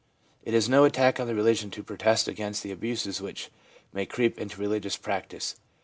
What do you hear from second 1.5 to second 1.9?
to